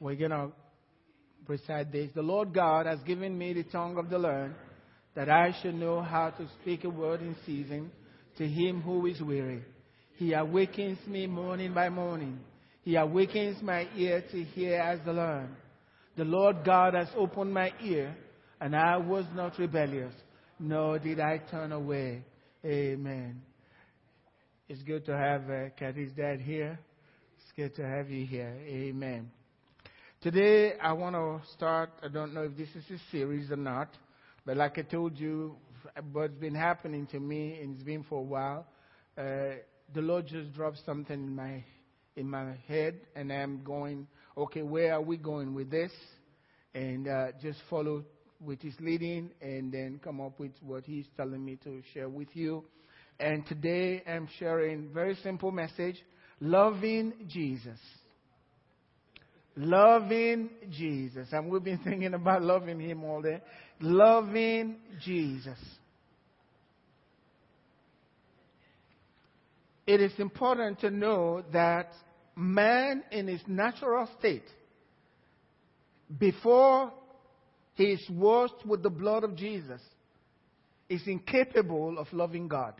[0.00, 0.50] We're going to
[1.48, 2.10] recite this.
[2.14, 4.54] The Lord God has given me the tongue of the learned,
[5.14, 7.90] that I should know how to speak a word in season
[8.36, 9.62] to him who is weary.
[10.16, 12.38] He awakens me morning by morning.
[12.82, 15.56] He awakens my ear to hear as the learned.
[16.16, 18.16] The Lord God has opened my ear,
[18.60, 20.14] and I was not rebellious,
[20.58, 22.24] nor did I turn away.
[22.64, 23.42] Amen.
[24.68, 26.78] It's good to have uh, Kathy's dad here.
[27.38, 28.56] It's good to have you here.
[28.66, 29.30] Amen.
[30.22, 31.90] Today, I want to start.
[32.02, 33.90] I don't know if this is a series or not,
[34.46, 35.56] but like I told you,
[36.10, 38.66] what's been happening to me, and it's been for a while,
[39.18, 39.60] uh,
[39.94, 41.62] the Lord just dropped something in my
[42.16, 44.06] in my head, and I'm going,
[44.38, 45.92] okay, where are we going with this?
[46.74, 48.02] And uh, just follow
[48.40, 52.28] with His leading, and then come up with what He's telling me to share with
[52.32, 52.64] you.
[53.20, 56.02] And today, I'm sharing very simple message:
[56.40, 57.78] loving Jesus
[59.56, 61.28] loving Jesus.
[61.32, 63.40] And we've been thinking about loving Him all day.
[63.80, 65.58] Loving Jesus.
[69.86, 71.92] It is important to know that
[72.34, 74.44] man in his natural state,
[76.18, 76.92] before
[77.74, 79.80] he is washed with the blood of Jesus,
[80.88, 82.74] is incapable of loving God.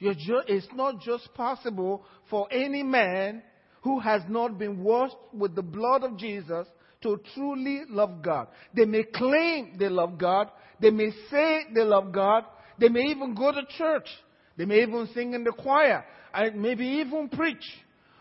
[0.00, 3.42] it's not just possible for any man
[3.82, 6.66] who has not been washed with the blood of Jesus
[7.02, 8.48] to truly love God.
[8.74, 10.50] They may claim they love God.
[10.80, 12.44] They may say they love God.
[12.78, 14.08] They may even go to church.
[14.56, 17.64] They may even sing in the choir and maybe even preach.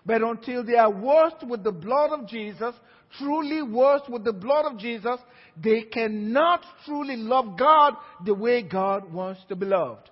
[0.05, 2.73] But until they are washed with the blood of Jesus,
[3.17, 5.19] truly washed with the blood of Jesus,
[5.61, 10.09] they cannot truly love God the way God wants to be loved.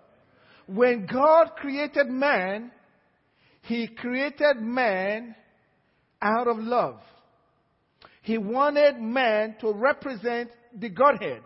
[0.66, 2.72] When God created man,
[3.68, 5.36] he created man
[6.22, 7.00] out of love.
[8.22, 11.42] He wanted man to represent the Godhead.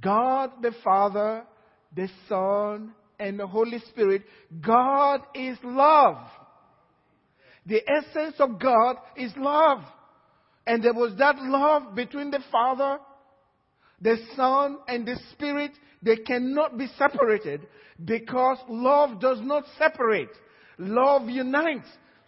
[0.00, 1.44] God the Father,
[1.94, 4.22] the Son, and the Holy Spirit.
[4.60, 6.16] God is love.
[7.66, 9.82] The essence of God is love.
[10.66, 12.98] And there was that love between the Father,
[14.00, 15.70] the Son, and the Spirit.
[16.02, 17.68] They cannot be separated
[18.04, 20.30] because love does not separate.
[20.84, 21.86] Love unites,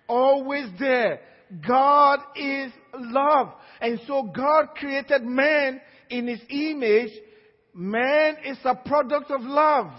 [0.08, 1.20] always there.
[1.66, 3.52] God is love.
[3.80, 7.10] And so God created man in his image.
[7.74, 9.90] Man is a product of love.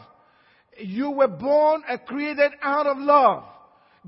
[0.78, 3.44] You were born and created out of love.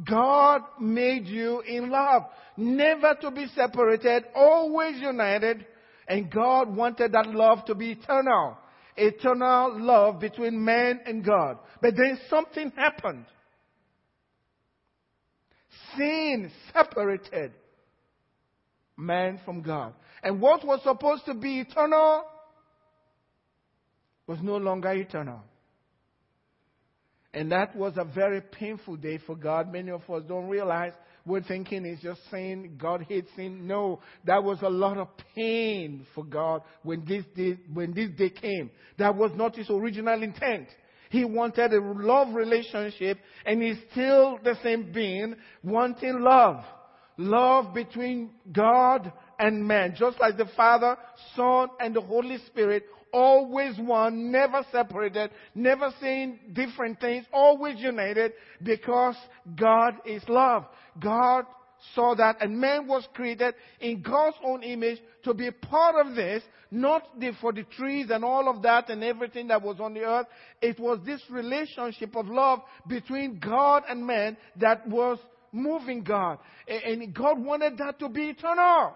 [0.09, 2.23] God made you in love.
[2.55, 5.65] Never to be separated, always united.
[6.07, 8.57] And God wanted that love to be eternal.
[8.95, 11.57] Eternal love between man and God.
[11.81, 13.25] But then something happened
[15.95, 17.51] sin separated
[18.97, 19.93] man from God.
[20.23, 22.23] And what was supposed to be eternal
[24.25, 25.41] was no longer eternal.
[27.33, 29.71] And that was a very painful day for God.
[29.71, 30.93] Many of us don't realize
[31.25, 33.67] we're thinking it's just saying God hates sin.
[33.67, 38.29] No, that was a lot of pain for God when this day, when this day
[38.29, 38.71] came.
[38.97, 40.67] That was not his original intent.
[41.09, 46.63] He wanted a love relationship and he's still the same being wanting love.
[47.17, 49.95] Love between God and man.
[49.97, 50.97] Just like the Father,
[51.35, 52.83] Son, and the Holy Spirit.
[53.13, 59.15] Always one, never separated, never saying different things, always united because
[59.55, 60.65] God is love.
[60.99, 61.45] God
[61.93, 66.43] saw that and man was created in God's own image to be part of this,
[66.71, 70.01] not the, for the trees and all of that and everything that was on the
[70.01, 70.27] earth.
[70.61, 75.19] It was this relationship of love between God and man that was
[75.51, 76.39] moving God.
[76.67, 78.93] And God wanted that to be eternal.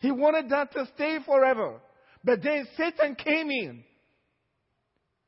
[0.00, 1.80] He wanted that to stay forever.
[2.22, 3.84] But then Satan came in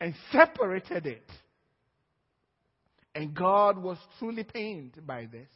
[0.00, 1.30] and separated it.
[3.14, 5.48] And God was truly pained by this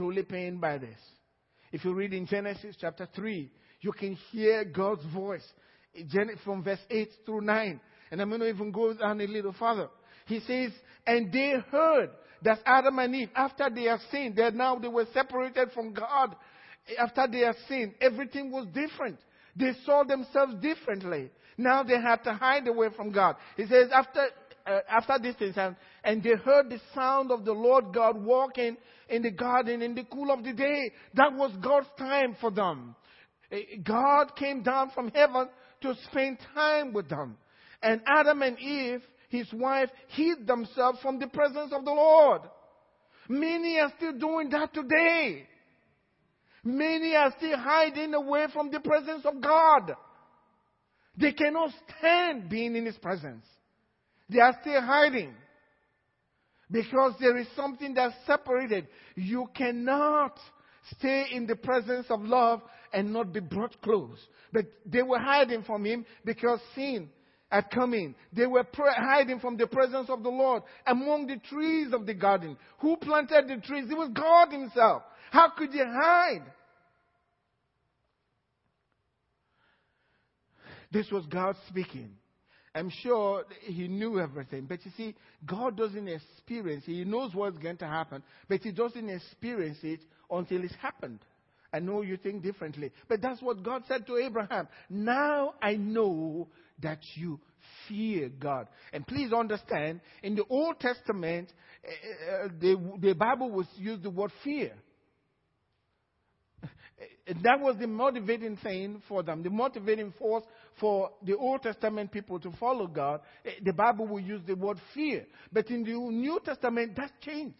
[0.00, 0.96] truly pained by this.
[1.72, 3.50] If you read in Genesis chapter 3,
[3.82, 5.46] you can hear God's voice
[6.42, 7.80] from verse 8 through 9.
[8.10, 9.88] And I'm going to even go down a little further.
[10.24, 10.70] He says,
[11.06, 12.08] and they heard
[12.42, 16.34] that Adam and Eve, after they have sinned, that now they were separated from God.
[16.98, 19.18] After they have sinned, everything was different.
[19.54, 21.28] They saw themselves differently.
[21.58, 23.36] Now they had to hide away from God.
[23.54, 24.28] He says, after
[24.70, 28.76] uh, after this things, and, and they heard the sound of the Lord God walking
[29.08, 30.92] in the garden in the cool of the day.
[31.14, 32.94] That was God's time for them.
[33.52, 35.48] Uh, God came down from heaven
[35.82, 37.36] to spend time with them.
[37.82, 42.42] And Adam and Eve, his wife, hid themselves from the presence of the Lord.
[43.28, 45.46] Many are still doing that today.
[46.62, 49.96] Many are still hiding away from the presence of God.
[51.16, 53.44] They cannot stand being in His presence.
[54.30, 55.34] They are still hiding.
[56.70, 58.86] Because there is something that's separated.
[59.16, 60.38] You cannot
[60.96, 62.62] stay in the presence of love
[62.92, 64.18] and not be brought close.
[64.52, 67.10] But they were hiding from him because sin
[67.50, 68.14] had come in.
[68.32, 72.56] They were hiding from the presence of the Lord among the trees of the garden.
[72.78, 73.86] Who planted the trees?
[73.90, 75.02] It was God Himself.
[75.32, 76.44] How could they hide?
[80.92, 82.10] This was God speaking.
[82.74, 84.66] I'm sure he knew everything.
[84.66, 89.08] But you see, God doesn't experience He knows what's going to happen, but He doesn't
[89.08, 90.00] experience it
[90.30, 91.18] until it's happened.
[91.72, 92.90] I know you think differently.
[93.08, 94.68] But that's what God said to Abraham.
[94.88, 96.48] Now I know
[96.82, 97.40] that you
[97.88, 98.66] fear God.
[98.92, 101.52] And please understand, in the Old Testament,
[101.84, 104.72] uh, the, the Bible was used the word fear.
[107.26, 110.42] That was the motivating thing for them, the motivating force
[110.78, 113.20] for the Old Testament people to follow God.
[113.44, 115.26] Eh, the Bible will use the word fear.
[115.52, 117.56] But in the New Testament, that's changed.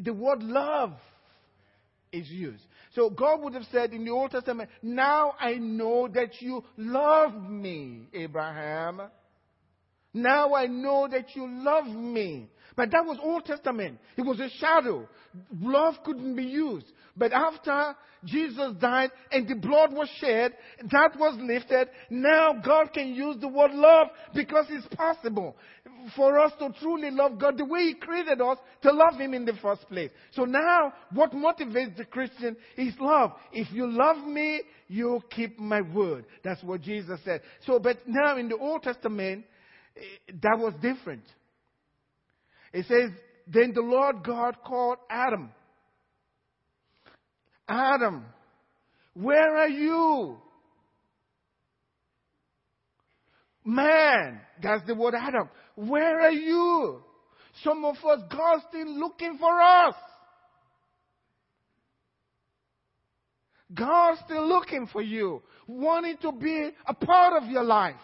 [0.00, 0.92] The word love
[2.12, 2.62] is used.
[2.94, 7.34] So God would have said in the Old Testament, Now I know that you love
[7.34, 9.02] me, Abraham.
[10.12, 12.48] Now I know that you love me.
[12.76, 13.98] But that was Old Testament.
[14.16, 15.08] It was a shadow.
[15.60, 16.86] Love couldn't be used.
[17.16, 17.94] But after
[18.24, 20.54] Jesus died and the blood was shed,
[20.90, 21.88] that was lifted.
[22.10, 25.56] Now God can use the word love because it's possible
[26.16, 29.44] for us to truly love God the way He created us to love Him in
[29.44, 30.10] the first place.
[30.32, 33.32] So now what motivates the Christian is love.
[33.52, 36.26] If you love me, you keep my word.
[36.42, 37.42] That's what Jesus said.
[37.66, 39.44] So, but now in the Old Testament,
[39.96, 41.22] eh, that was different.
[42.72, 43.10] It says,
[43.46, 45.50] then the Lord God called Adam
[47.70, 48.24] Adam,
[49.14, 50.36] where are you?
[53.64, 55.48] Man, that's the word Adam.
[55.76, 57.00] Where are you?
[57.62, 59.94] Some of us, God's still looking for us.
[63.72, 67.94] God's still looking for you, wanting to be a part of your life.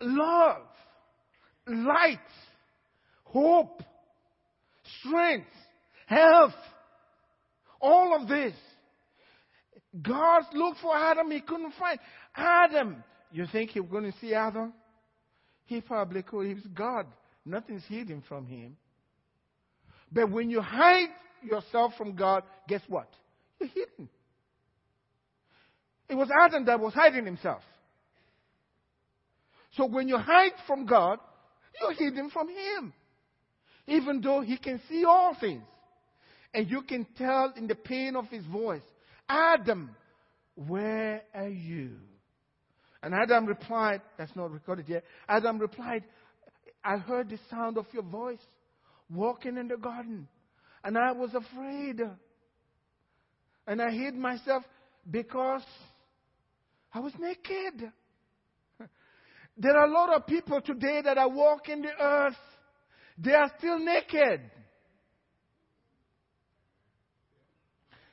[0.00, 0.62] Love,
[1.68, 2.18] light,
[3.34, 3.82] hope,
[5.00, 5.48] strength,
[6.06, 6.54] health,
[7.80, 8.54] all of this.
[10.00, 11.98] God looked for Adam, he couldn't find
[12.36, 13.02] Adam.
[13.32, 14.72] You think he was going to see Adam?
[15.66, 16.46] He probably could.
[16.46, 17.06] He was God.
[17.44, 18.76] Nothing's hidden from him.
[20.12, 21.08] But when you hide
[21.42, 23.08] yourself from God, guess what?
[23.58, 24.08] You're hidden.
[26.08, 27.62] It was Adam that was hiding himself.
[29.76, 31.18] So when you hide from God,
[31.80, 32.92] you're hidden from Him.
[33.86, 35.64] Even though He can see all things.
[36.54, 38.82] And you can tell in the pain of his voice,
[39.28, 39.90] Adam,
[40.54, 41.96] where are you?
[43.02, 45.02] And Adam replied, that's not recorded yet.
[45.28, 46.04] Adam replied,
[46.84, 48.40] I heard the sound of your voice
[49.10, 50.28] walking in the garden,
[50.84, 52.00] and I was afraid.
[53.66, 54.62] And I hid myself
[55.10, 55.62] because
[56.92, 57.90] I was naked.
[59.56, 62.34] There are a lot of people today that are walking the earth.
[63.18, 64.40] They are still naked.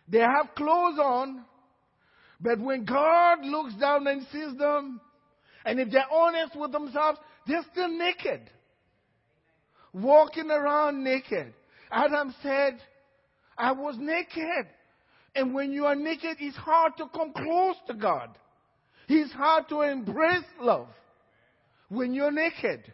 [0.07, 1.45] They have clothes on,
[2.39, 4.99] but when God looks down and sees them,
[5.63, 8.41] and if they're honest with themselves, they're still naked.
[9.93, 11.53] Walking around naked.
[11.91, 12.79] Adam said,
[13.57, 14.67] I was naked.
[15.35, 18.29] And when you are naked, it's hard to come close to God.
[19.07, 20.87] It's hard to embrace love
[21.89, 22.91] when you're naked.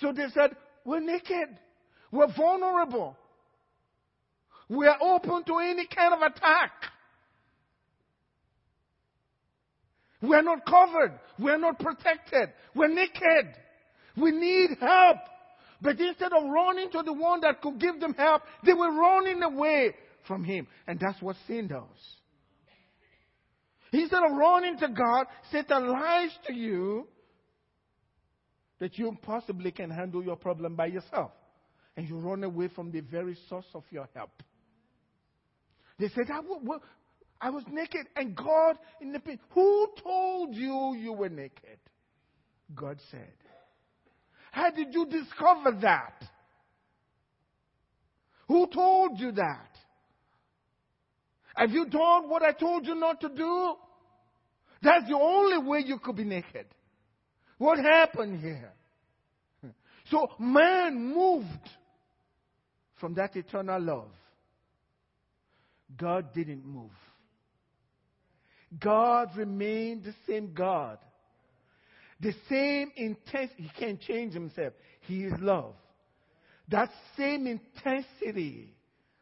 [0.00, 1.58] So they said, We're naked.
[2.10, 3.16] We're vulnerable.
[4.68, 6.72] We are open to any kind of attack.
[10.20, 11.18] We are not covered.
[11.38, 12.50] We are not protected.
[12.74, 13.54] We're naked.
[14.16, 15.18] We need help.
[15.80, 19.42] But instead of running to the one that could give them help, they were running
[19.42, 19.94] away
[20.26, 20.66] from him.
[20.86, 21.82] And that's what sin does.
[23.92, 27.06] Instead of running to God, Satan lies to you
[28.78, 31.32] that you possibly can handle your problem by yourself.
[31.96, 34.42] And you run away from the very source of your help.
[35.98, 36.40] They said, I,
[37.40, 39.40] I was naked and God in the pit.
[39.50, 41.78] Who told you you were naked?
[42.74, 43.32] God said.
[44.52, 46.24] How did you discover that?
[48.46, 49.70] Who told you that?
[51.54, 53.74] Have you done what I told you not to do?
[54.80, 56.66] That's the only way you could be naked.
[57.58, 58.72] What happened here?
[60.10, 61.68] So man moved
[62.98, 64.10] from that eternal love,
[65.96, 66.90] God didn't move.
[68.80, 70.98] God remained the same God.
[72.20, 73.62] The same intensity.
[73.64, 74.72] He can't change himself.
[75.02, 75.74] He is love.
[76.68, 78.74] That same intensity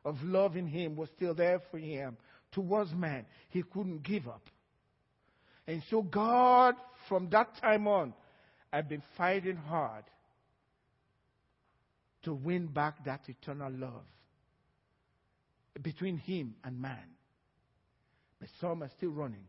[0.05, 2.16] of love in him was still there for him
[2.52, 3.26] towards man.
[3.50, 4.43] He couldn't give up.
[5.66, 6.75] And so God,
[7.09, 8.14] from that time on,
[8.73, 10.04] had been fighting hard
[12.25, 14.02] to win back that eternal love
[15.82, 17.06] between him and man.
[18.40, 19.46] But some are still running.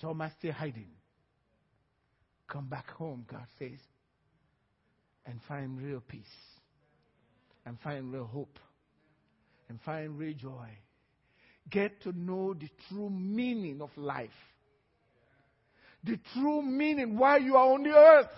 [0.00, 0.90] Some are still hiding.
[2.48, 3.78] Come back home, God says,
[5.26, 6.22] and find real peace,
[7.66, 8.58] and find real hope,
[9.68, 10.68] and find real joy.
[11.68, 14.30] Get to know the true meaning of life.
[16.04, 18.30] The true meaning why you are on the earth.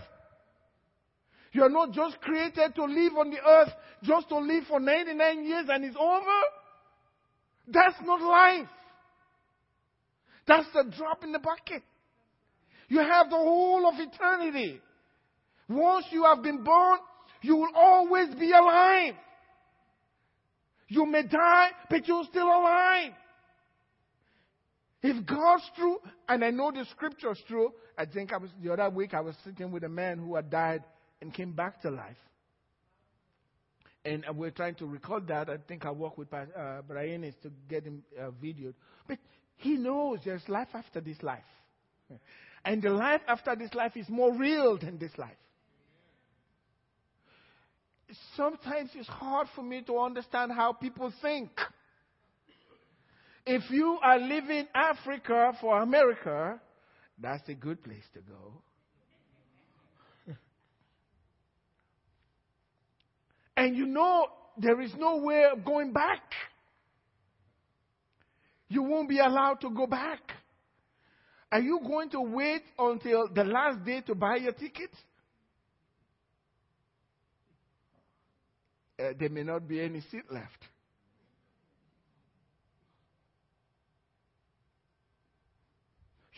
[1.52, 5.44] You are not just created to live on the earth, just to live for 99
[5.44, 6.40] years and it's over.
[7.68, 8.68] That's not life.
[10.46, 11.82] That's the drop in the bucket.
[12.88, 14.80] You have the whole of eternity.
[15.68, 16.98] Once you have been born,
[17.42, 19.14] you will always be alive.
[20.88, 23.12] You may die, but you're still alive.
[25.02, 28.88] If God's true, and I know the scripture's true, I think I was the other
[28.88, 30.84] week I was sitting with a man who had died
[31.20, 32.16] and came back to life.
[34.04, 35.48] And we're trying to record that.
[35.48, 38.74] I think I work with uh, Brian is to get him uh, videoed.
[39.06, 39.18] But
[39.56, 41.44] he knows there's life after this life.
[42.64, 45.36] And the life after this life is more real than this life.
[48.36, 51.50] Sometimes it's hard for me to understand how people think.
[53.44, 56.60] If you are leaving Africa for America,
[57.18, 58.62] that's a good place to go.
[63.56, 66.22] and you know there is no way of going back.
[68.68, 70.20] You won't be allowed to go back.
[71.50, 74.90] Are you going to wait until the last day to buy your ticket?
[78.98, 80.64] Uh, there may not be any seat left.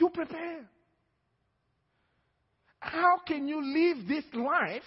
[0.05, 0.61] You prepare.
[2.79, 4.83] How can you live this life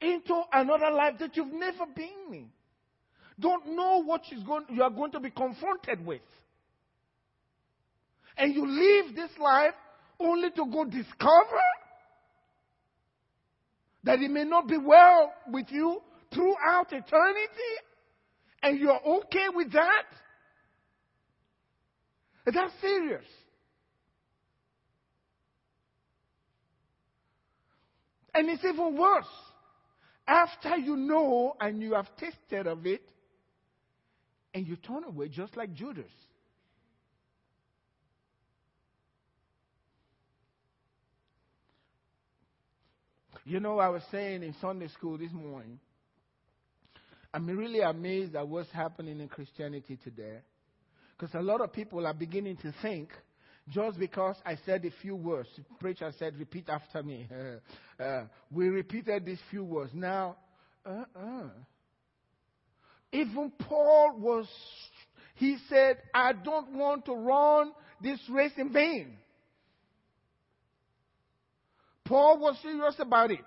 [0.00, 2.50] into another life that you've never been in.
[3.40, 6.20] Don't know what going, you are going to be confronted with.
[8.36, 9.74] And you live this life
[10.20, 11.64] only to go discover
[14.04, 16.00] that it may not be well with you
[16.32, 17.74] throughout eternity,
[18.62, 20.04] and you're okay with that?
[22.46, 22.68] Is that?
[22.68, 23.24] That's serious.
[28.34, 29.26] And it's even worse.
[30.26, 33.02] After you know and you have tasted of it,
[34.54, 36.10] and you turn away just like Judas.
[43.44, 45.78] You know, I was saying in Sunday school this morning,
[47.34, 50.38] I'm really amazed at what's happening in Christianity today.
[51.18, 53.10] Because a lot of people are beginning to think
[53.68, 57.28] just because I said a few words, the preacher said, repeat after me.
[57.96, 59.92] Uh, uh, we repeated these few words.
[59.94, 60.36] Now,
[60.84, 61.48] uh-uh.
[63.12, 64.48] Even Paul was,
[65.36, 67.70] he said, I don't want to run
[68.02, 69.16] this race in vain.
[72.04, 73.38] Paul was serious about it.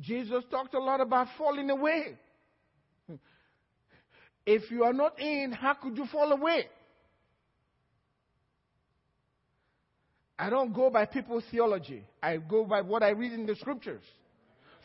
[0.00, 2.18] Jesus talked a lot about falling away.
[4.46, 6.66] If you are not in, how could you fall away?
[10.38, 12.04] I don't go by people's theology.
[12.22, 14.02] I go by what I read in the scriptures.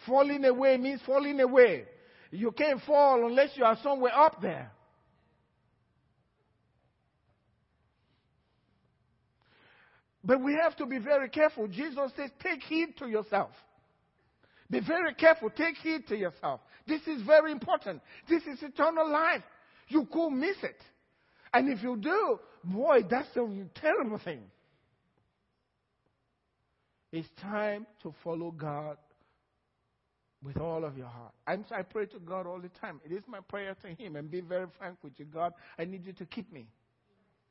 [0.06, 1.86] Falling away means falling away.
[2.32, 4.72] You can't fall unless you are somewhere up there.
[10.24, 11.68] But we have to be very careful.
[11.68, 13.52] Jesus says, take heed to yourself.
[14.70, 15.50] Be very careful.
[15.50, 16.62] Take heed to yourself.
[16.88, 18.02] This is very important.
[18.28, 19.44] This is eternal life.
[19.88, 20.80] You could miss it.
[21.54, 23.48] And if you do, boy, that's a
[23.80, 24.42] terrible thing.
[27.12, 28.98] It's time to follow God
[30.44, 31.34] with all of your heart.
[31.48, 33.02] And I pray to God all the time.
[33.04, 35.26] It is my prayer to Him and be very frank with you.
[35.26, 36.68] God, I need you to keep me.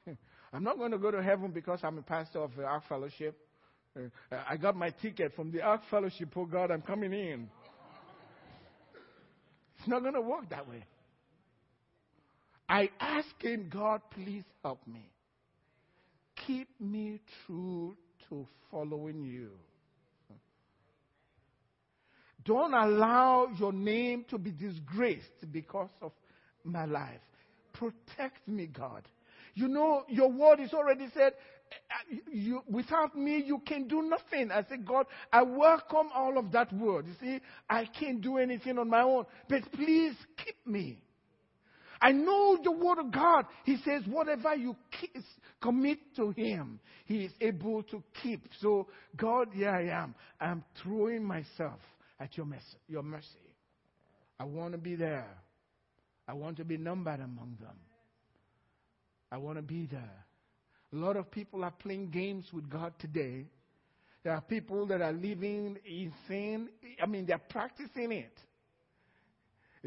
[0.53, 3.37] I'm not going to go to heaven because I'm a pastor of the Ark Fellowship.
[4.31, 6.31] I got my ticket from the Ark Fellowship.
[6.37, 7.49] Oh God, I'm coming in.
[9.79, 10.85] It's not going to work that way.
[12.69, 15.11] I ask Him, God, please help me.
[16.47, 17.97] Keep me true
[18.29, 19.51] to following you.
[22.49, 26.13] don't allow your name to be disgraced because of
[26.65, 27.21] my life.
[27.75, 29.07] Protect me, God.
[29.55, 31.35] You know, your word is already said,
[31.71, 34.51] Eh, eh, you, without me, you can do nothing.
[34.51, 37.07] I say, God, I welcome all of that word.
[37.07, 41.03] You see, I can't do anything on my own, but please keep me.
[42.01, 43.47] I know the word of God.
[43.65, 44.77] He says, whatever you
[45.61, 48.49] commit to Him, He is able to keep.
[48.61, 50.15] So, God, here I am.
[50.41, 51.81] I'm throwing myself
[52.21, 52.79] at your mercy.
[52.87, 53.27] Your mercy.
[54.39, 55.27] I want to be there.
[56.29, 57.77] I want to be numbered among them.
[59.33, 60.25] I want to be there.
[60.93, 63.47] A lot of people are playing games with God today.
[64.25, 66.69] There are people that are living insane.
[67.03, 68.33] I mean, they're practicing it.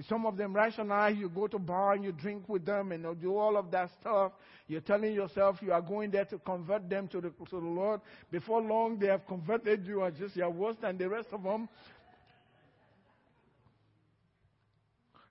[0.08, 1.18] Some of them rationalize.
[1.18, 4.32] You go to bar and you drink with them and do all of that stuff.
[4.68, 8.00] You're telling yourself you are going there to convert them to the, to the Lord.
[8.32, 11.68] Before long, they have converted you and just you're worse than the rest of them.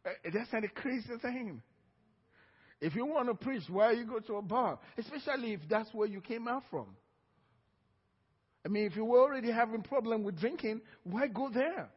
[0.05, 1.62] Eh, that's a crazy thing.
[2.81, 4.79] If you want to preach, why you go to a bar?
[4.97, 6.87] Especially if that's where you came out from.
[8.65, 11.89] I mean, if you were already having problem with drinking, why go there?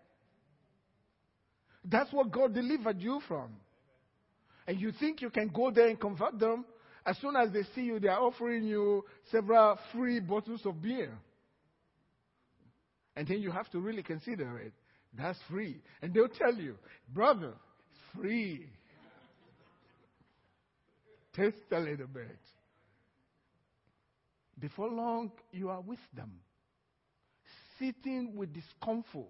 [1.86, 3.50] That's what God delivered you from.
[4.68, 6.66] And you think you can go there and convert them.
[7.06, 11.12] As soon as they see you, they are offering you several free bottles of beer.
[13.16, 14.74] And then you have to really consider it.
[15.18, 15.82] That's free.
[16.02, 16.76] And they'll tell you,
[17.14, 17.54] brother,
[17.92, 18.68] it's free.
[21.36, 22.38] Taste a little bit.
[24.60, 26.32] Before long, you are with them,
[27.80, 29.26] sitting with discomfort.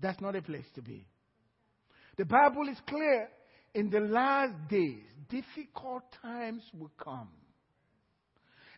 [0.00, 1.06] That's not a place to be.
[2.16, 3.28] The Bible is clear.
[3.74, 7.28] In the last days, difficult times will come.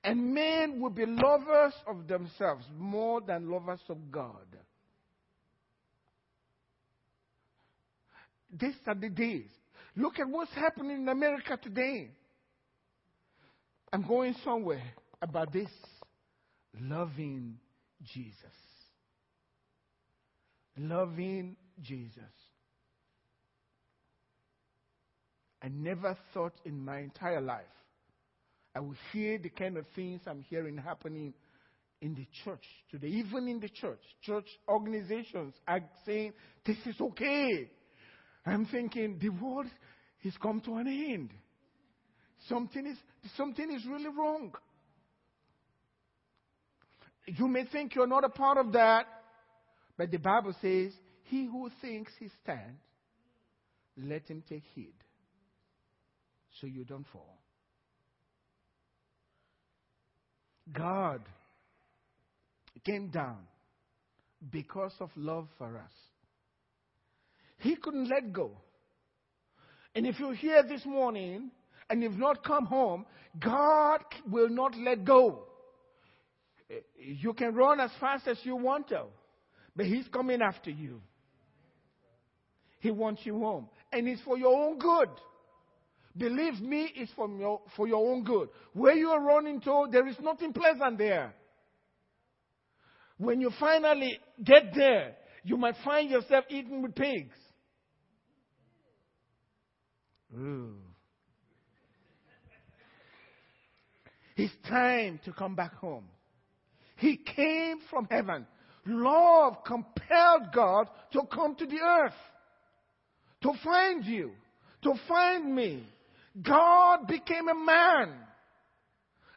[0.03, 4.47] And men will be lovers of themselves more than lovers of God.
[8.51, 9.51] These are the days.
[9.97, 12.11] Look at what's happening in America today.
[13.93, 14.83] I'm going somewhere
[15.21, 15.71] about this
[16.81, 17.59] loving
[18.05, 18.35] Jesus.
[20.77, 22.23] Loving Jesus.
[25.63, 27.65] I never thought in my entire life
[28.75, 31.35] I would hear the kind of things I'm hearing happening
[32.01, 33.09] in the church today.
[33.09, 36.33] Even in the church, church organizations are saying
[36.65, 37.71] this is okay.
[38.47, 39.67] I'm thinking the world
[40.25, 41.31] has come to an end.
[42.49, 42.97] Something is,
[43.37, 44.53] something is really wrong.
[47.27, 49.07] You may think you're not a part of that,
[49.97, 50.93] but the Bible says,
[51.25, 52.81] He who thinks he stands,
[53.97, 54.95] let him take heed
[56.61, 57.39] so you don't fall.
[60.73, 61.21] God
[62.85, 63.39] came down
[64.51, 65.93] because of love for us.
[67.59, 68.53] He couldn't let go.
[69.95, 71.51] And if you're here this morning
[71.91, 73.07] and you've not come home,
[73.39, 75.45] God will not let go.
[76.97, 79.05] You can run as fast as you want to,
[79.75, 81.01] but He's coming after you.
[82.81, 83.69] He wants you home.
[83.93, 85.09] And it's for your own good.
[86.17, 88.49] Believe me, it's for your, for your own good.
[88.73, 91.33] Where you are running to, there is nothing pleasant there.
[93.17, 97.35] When you finally get there, you might find yourself eating with pigs.
[100.37, 100.75] Ooh.
[104.37, 106.05] It's time to come back home.
[106.97, 108.47] He came from heaven.
[108.87, 112.13] Love compelled God to come to the earth,
[113.43, 114.33] to find you,
[114.83, 115.85] to find me.
[116.43, 118.13] God became a man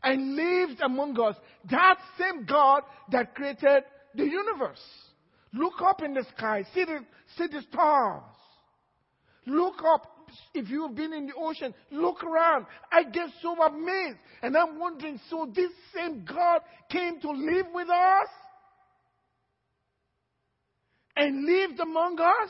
[0.04, 1.36] and lived among us.
[1.70, 3.84] That same God that created
[4.16, 4.82] the universe.
[5.54, 7.00] Look up in the sky, see the,
[7.38, 8.24] see the stars.
[9.46, 10.11] Look up,
[10.54, 12.66] if you've been in the ocean, look around.
[12.92, 14.18] I get so amazed.
[14.42, 18.28] And I'm wondering so this same God came to live with us
[21.16, 22.50] and lived among us?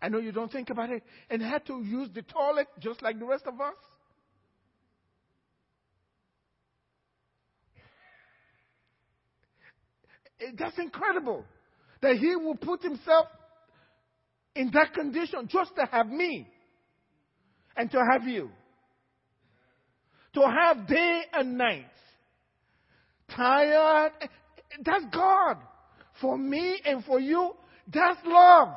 [0.00, 1.02] I know you don't think about it.
[1.30, 3.74] And had to use the toilet just like the rest of us?
[10.58, 11.44] That's incredible.
[12.00, 13.28] That he will put himself
[14.54, 16.48] in that condition just to have me
[17.76, 18.50] and to have you.
[20.34, 21.86] To have day and night.
[23.34, 24.12] Tired.
[24.84, 25.58] That's God.
[26.20, 27.52] For me and for you,
[27.92, 28.68] that's love.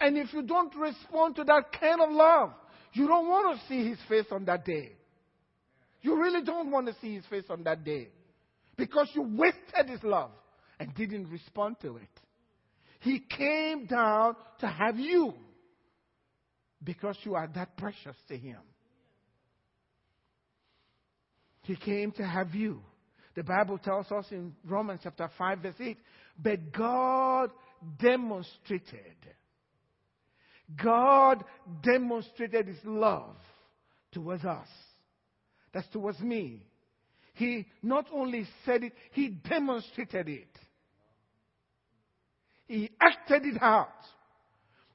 [0.00, 2.52] And if you don't respond to that kind of love,
[2.92, 4.92] you don't want to see his face on that day.
[6.02, 8.08] You really don't want to see his face on that day.
[8.80, 10.30] because you wasted his love
[10.80, 12.08] and didn't respond to it.
[13.00, 15.34] He came down to have you
[16.82, 18.58] because you are that precious to him.
[21.62, 22.80] He came to have you.
[23.34, 25.98] The Bible tells us in Romans chapter 5, verse 8,
[26.42, 27.50] but God
[27.98, 29.16] demonstrated,
[30.82, 31.44] God
[31.82, 33.36] demonstrated his love
[34.12, 34.68] towards us.
[35.72, 36.66] That's towards me.
[37.34, 40.58] He not only said it, he demonstrated it.
[42.70, 43.88] He acted it out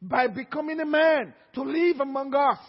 [0.01, 2.59] by becoming a man to live among us.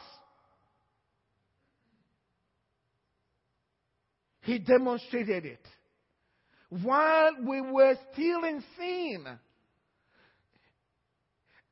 [4.40, 5.64] He demonstrated it.
[6.70, 9.26] While we were still in sin.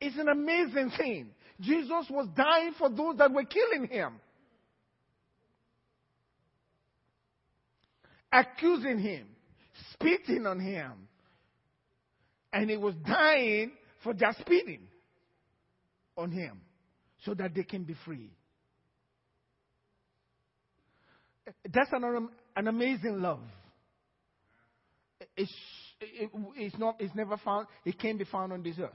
[0.00, 1.30] It's an amazing thing.
[1.60, 4.12] Jesus was dying for those that were killing him.
[8.32, 9.26] Accusing him.
[9.92, 11.08] Spitting on him.
[12.54, 13.72] And he was dying
[14.04, 14.86] for just spitting
[16.16, 16.60] on him
[17.24, 18.30] so that they can be free.
[21.70, 23.40] That's an, an amazing love.
[25.36, 25.52] It's,
[26.00, 28.90] it, it's, not, it's never found, it can't be found on this earth.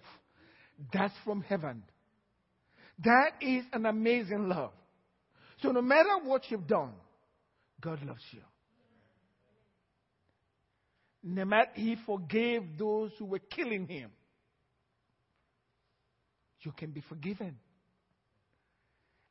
[0.94, 1.84] That's from heaven.
[3.04, 4.72] That is an amazing love.
[5.62, 6.94] So no matter what you've done,
[7.82, 8.42] God loves you.
[11.24, 14.12] No matter he forgave those who were killing him.
[16.62, 17.58] You can be forgiven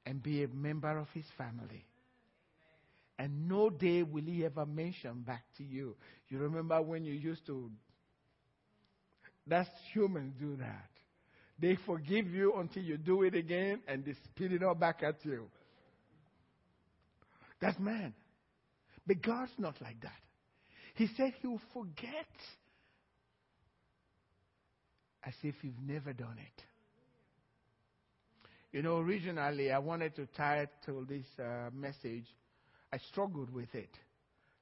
[0.07, 1.85] and be a member of his family.
[3.18, 5.96] And no day will he ever mention back to you.
[6.29, 7.70] You remember when you used to.
[9.46, 10.88] That's humans do that.
[11.59, 15.24] They forgive you until you do it again and they spit it all back at
[15.24, 15.48] you.
[17.61, 18.14] That's man.
[19.07, 20.28] But God's not like that.
[20.99, 22.27] He said he will forget
[25.25, 26.65] as if you've never done it.
[28.73, 32.25] You know, originally I wanted to title this uh, message
[32.93, 33.91] I struggled with it.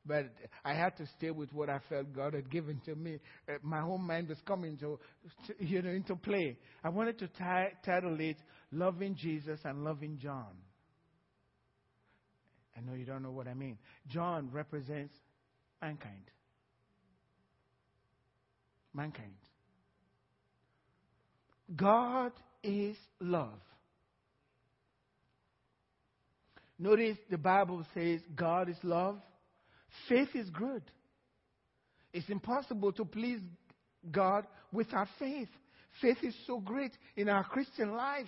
[0.05, 0.27] But
[0.63, 3.19] I had to stay with what I felt God had given to me.
[3.49, 4.99] Uh, my whole mind was coming to,
[5.47, 6.59] to, you know, into play.
[6.85, 7.29] I wanted to
[7.83, 8.37] title it
[8.73, 10.53] Loving Jesus and Loving John.
[12.77, 13.79] I know you don't know what I mean.
[14.07, 15.15] John represents
[15.81, 16.31] mankind.
[18.95, 19.33] Mankind.
[21.75, 23.61] God is love.
[26.79, 29.19] Notice the Bible says God is love.
[30.09, 30.83] Faith is good.
[32.13, 33.41] It's impossible to please
[34.11, 35.49] God without faith.
[36.01, 38.27] Faith is so great in our Christian life.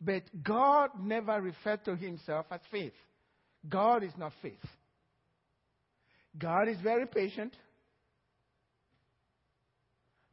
[0.00, 2.92] But God never referred to himself as faith.
[3.68, 4.64] God is not faith.
[6.36, 7.54] God is very patient.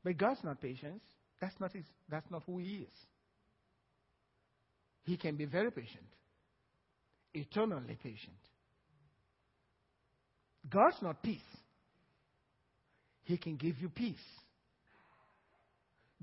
[0.04, 1.02] But God's not patience.
[1.42, 2.98] That's not, his, that's not who he is.
[5.04, 6.06] He can be very patient
[7.36, 8.36] eternally patient.
[10.70, 11.40] God's not peace.
[13.24, 14.16] He can give you peace.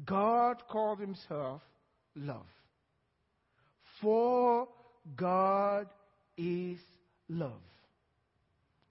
[0.05, 1.61] God called himself
[2.17, 2.47] love.
[4.01, 4.67] For
[5.17, 5.87] God
[6.37, 6.79] is
[7.29, 7.61] love.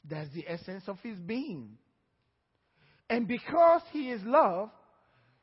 [0.09, 1.77] That's the essence of his being.
[3.09, 4.69] And because he is love,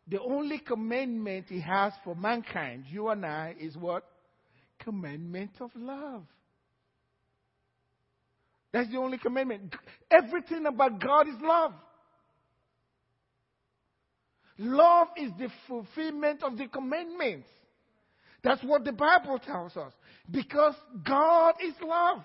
[0.08, 4.04] the only commandment he has for mankind, you and I, is what?
[4.78, 6.24] Commandment of love.
[8.72, 9.74] That's the only commandment.
[10.10, 11.72] Everything about God is love.
[14.58, 17.48] Love is the fulfillment of the commandments.
[18.42, 19.92] That's what the Bible tells us.
[20.30, 20.74] Because
[21.06, 22.22] God is love.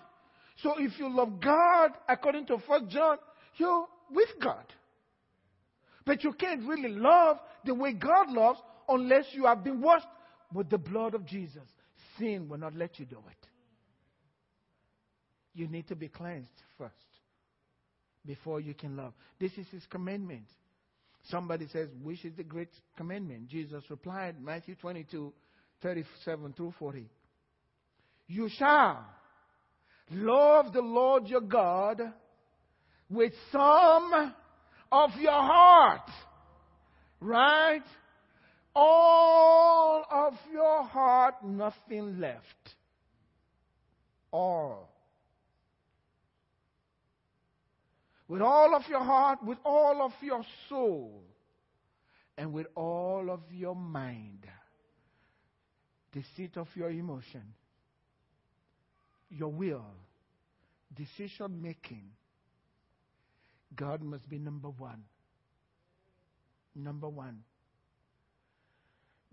[0.62, 3.18] So if you love God, according to 1 John,
[3.58, 4.66] you're with God.
[6.06, 10.06] But you can't really love the way God loves unless you have been washed
[10.54, 11.64] with the blood of Jesus.
[12.20, 13.48] Sin will not let you do it
[15.54, 16.94] you need to be cleansed first
[18.26, 19.14] before you can love.
[19.40, 20.46] This is his commandment.
[21.30, 23.48] Somebody says, which is the great commandment?
[23.48, 25.32] Jesus replied, Matthew 22,
[25.82, 27.10] 37 through 40.
[28.28, 29.06] You shall
[30.12, 32.02] love the Lord your God
[33.10, 34.34] with some
[34.92, 36.10] of your heart.
[37.20, 37.84] Right?
[38.76, 42.44] All of your heart, nothing left.
[44.32, 44.94] All.
[48.34, 51.22] with all of your heart, with all of your soul,
[52.36, 54.48] and with all of your mind.
[56.14, 57.44] The seat of your emotion,
[59.36, 59.86] your will,
[60.96, 62.04] decision making.
[63.76, 65.04] God must be number one.
[66.76, 67.40] Number one.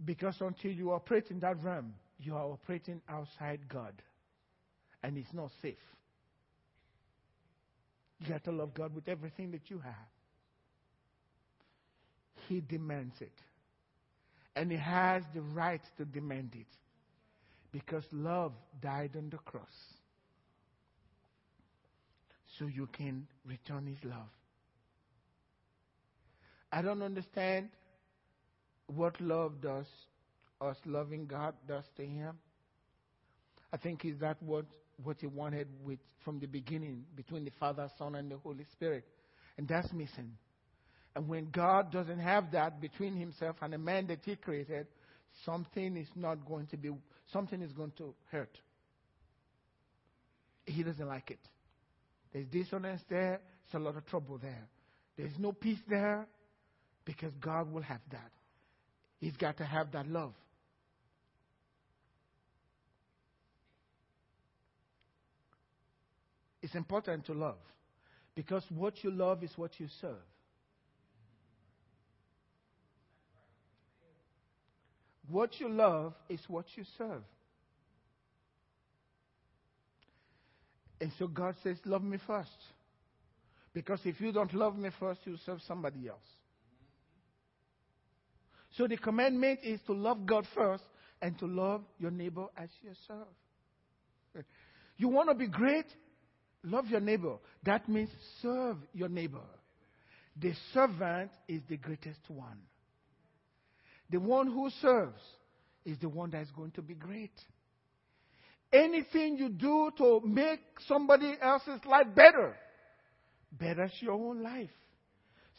[0.02, 3.92] Because until you operate in that realm, you are operating outside God.
[5.02, 5.76] And it's not safe.
[8.20, 9.94] You got to love God with everything that you have.
[12.48, 13.32] He demands it.
[14.56, 16.66] And He has the right to demand it.
[17.72, 19.64] Because love died on the cross.
[22.59, 24.28] So you can return His love.
[26.72, 27.68] I don't understand
[28.87, 29.87] what love does,
[30.61, 32.38] us loving God does to Him.
[33.72, 34.66] I think is that what,
[35.02, 39.04] what He wanted with, from the beginning between the Father, Son, and the Holy Spirit.
[39.56, 40.33] And that's missing.
[41.16, 44.87] And when God doesn't have that between Himself and the man that He created,
[45.44, 46.90] something is not going to be,
[47.33, 48.57] something is going to hurt.
[50.64, 51.40] He doesn't like it.
[52.33, 53.40] There's dissonance there,
[53.71, 54.69] there's a lot of trouble there.
[55.16, 56.27] There's no peace there,
[57.05, 58.31] because God will have that.
[59.19, 60.33] He's got to have that love.
[66.62, 67.59] It's important to love
[68.35, 70.30] because what you love is what you serve.
[75.31, 77.23] What you love is what you serve.
[81.01, 82.51] And so God says, Love me first.
[83.73, 86.19] Because if you don't love me first, you serve somebody else.
[88.77, 90.85] So the commandment is to love God first
[91.23, 93.29] and to love your neighbor as yourself.
[94.97, 95.87] You want to be great?
[96.62, 97.37] Love your neighbor.
[97.64, 98.11] That means
[98.43, 99.40] serve your neighbor.
[100.38, 102.59] The servant is the greatest one.
[104.11, 105.23] The one who serves
[105.85, 107.33] is the one that is going to be great.
[108.73, 112.57] Anything you do to make somebody else's life better,
[113.53, 114.70] betters your own life.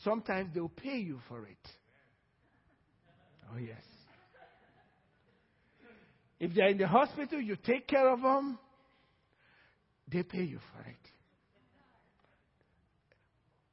[0.03, 1.67] Sometimes they'll pay you for it.
[3.53, 3.83] Oh, yes.
[6.39, 8.57] If they're in the hospital, you take care of them,
[10.07, 10.95] they pay you for it.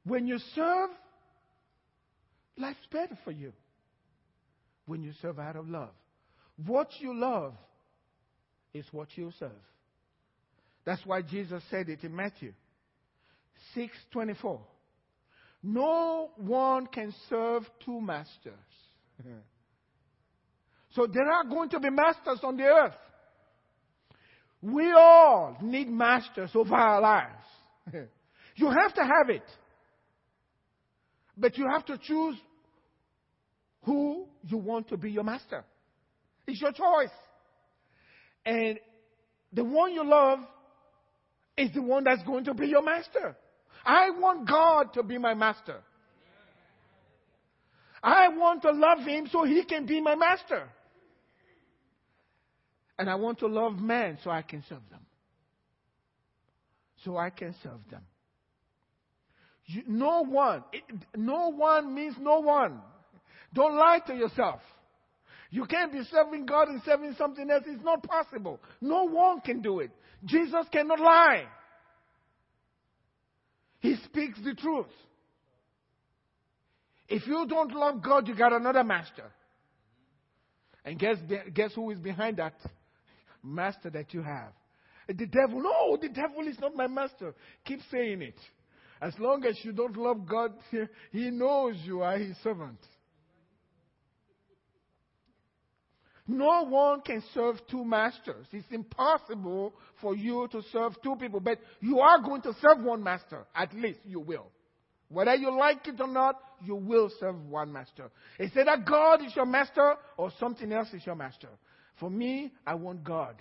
[0.03, 0.89] When you serve,
[2.57, 3.53] life's better for you.
[4.89, 5.93] When you serve out of love.
[6.65, 7.53] What you love
[8.73, 9.51] is what you serve.
[10.83, 12.53] That's why Jesus said it in Matthew
[13.75, 14.59] 6:24.
[15.61, 18.53] No one can serve two masters.
[20.95, 22.97] So there are going to be masters on the earth.
[24.59, 27.45] We all need masters over our lives.
[28.55, 29.43] you have to have it.
[31.37, 32.35] But you have to choose
[33.83, 35.63] who you want to be your master.
[36.47, 37.09] It's your choice.
[38.45, 38.79] And
[39.53, 40.39] the one you love
[41.57, 43.35] is the one that's going to be your master.
[43.85, 45.81] I want God to be my master.
[48.01, 50.69] I want to love Him so He can be my master.
[52.97, 54.99] And I want to love men so I can serve them.
[57.03, 58.01] So I can serve them.
[59.65, 60.63] You, no one.
[60.73, 60.83] It,
[61.15, 62.81] no one means no one.
[63.53, 64.61] Don't lie to yourself.
[65.51, 67.63] You can't be serving God and serving something else.
[67.65, 68.59] It's not possible.
[68.81, 69.91] No one can do it.
[70.25, 71.45] Jesus cannot lie.
[73.79, 74.91] He speaks the truth.
[77.07, 79.31] If you don't love God, you got another master.
[80.85, 81.17] And guess,
[81.53, 82.53] guess who is behind that?
[83.43, 84.51] master that you have.
[85.07, 87.33] The devil, no, the devil is not my master.
[87.65, 88.39] Keep saying it.
[89.01, 90.53] As long as you don't love God,
[91.11, 92.77] He knows you are His servant.
[96.29, 98.45] No one can serve two masters.
[98.51, 103.03] It's impossible for you to serve two people, but you are going to serve one
[103.03, 103.47] master.
[103.55, 104.45] At least you will.
[105.07, 108.11] Whether you like it or not, you will serve one master.
[108.37, 111.49] It's either God is your master or something else is your master.
[111.99, 113.33] For me, I want God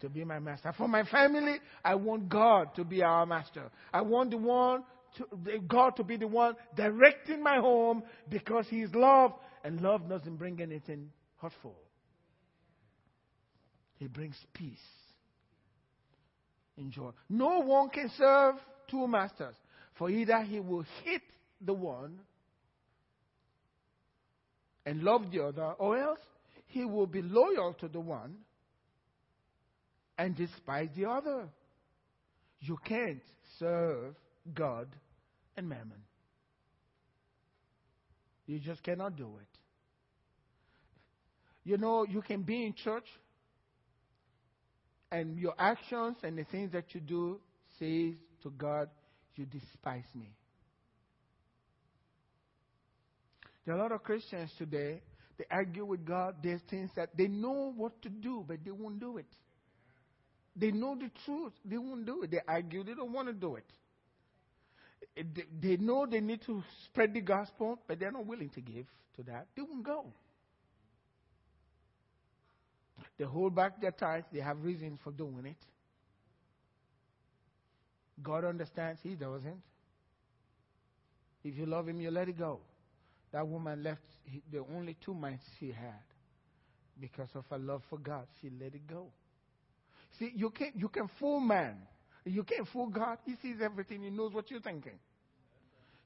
[0.00, 0.72] to be my master.
[0.78, 3.70] For my family, I want God to be our master.
[3.92, 4.82] I want the one
[5.18, 10.08] to, God to be the one directing my home because He is love, and love
[10.08, 11.76] doesn't bring anything hurtful.
[14.00, 14.78] He brings peace
[16.78, 17.10] and joy.
[17.28, 18.54] No one can serve
[18.90, 19.54] two masters,
[19.98, 21.20] for either he will hate
[21.60, 22.18] the one
[24.86, 26.18] and love the other, or else
[26.68, 28.36] he will be loyal to the one
[30.16, 31.50] and despise the other.
[32.60, 33.20] You can't
[33.58, 34.14] serve
[34.54, 34.88] God
[35.58, 36.02] and mammon.
[38.46, 39.58] You just cannot do it.
[41.64, 43.04] You know, you can be in church
[45.10, 47.40] and your actions and the things that you do
[47.78, 48.88] says to God,
[49.34, 50.30] you despise me.
[53.64, 55.02] There are a lot of Christians today,
[55.38, 56.36] they argue with God.
[56.42, 59.26] There's things that they know what to do, but they won't do it.
[60.56, 62.30] They know the truth, they won't do it.
[62.30, 63.64] They argue, they don't want to do it.
[65.60, 69.22] They know they need to spread the gospel, but they're not willing to give to
[69.24, 69.46] that.
[69.56, 70.06] They won't go.
[73.18, 74.26] They hold back their tithes.
[74.32, 75.56] They have reasons for doing it.
[78.22, 79.00] God understands.
[79.02, 79.62] He doesn't.
[81.42, 82.60] If you love Him, you let it go.
[83.32, 84.00] That woman left
[84.52, 86.02] the only two mites she had
[87.00, 88.26] because of her love for God.
[88.40, 89.06] She let it go.
[90.18, 91.76] See, you can you can fool man.
[92.24, 93.18] You can't fool God.
[93.24, 94.02] He sees everything.
[94.02, 94.98] He knows what you're thinking.